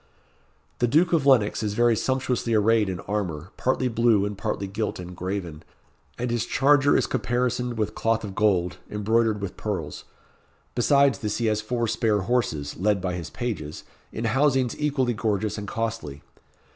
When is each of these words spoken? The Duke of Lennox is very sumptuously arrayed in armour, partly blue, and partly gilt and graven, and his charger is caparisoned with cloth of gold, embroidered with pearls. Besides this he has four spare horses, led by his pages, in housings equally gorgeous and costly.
The 0.79 0.87
Duke 0.87 1.13
of 1.13 1.27
Lennox 1.27 1.61
is 1.61 1.75
very 1.75 1.95
sumptuously 1.95 2.55
arrayed 2.55 2.89
in 2.89 3.01
armour, 3.01 3.51
partly 3.55 3.87
blue, 3.87 4.25
and 4.25 4.35
partly 4.35 4.65
gilt 4.65 4.97
and 4.97 5.15
graven, 5.15 5.61
and 6.17 6.31
his 6.31 6.47
charger 6.47 6.97
is 6.97 7.05
caparisoned 7.05 7.77
with 7.77 7.93
cloth 7.93 8.23
of 8.23 8.33
gold, 8.33 8.77
embroidered 8.89 9.41
with 9.41 9.57
pearls. 9.57 10.05
Besides 10.73 11.19
this 11.19 11.37
he 11.37 11.45
has 11.45 11.61
four 11.61 11.87
spare 11.87 12.21
horses, 12.21 12.77
led 12.77 12.99
by 12.99 13.13
his 13.13 13.29
pages, 13.29 13.83
in 14.11 14.23
housings 14.25 14.75
equally 14.79 15.13
gorgeous 15.13 15.59
and 15.59 15.67
costly. 15.67 16.23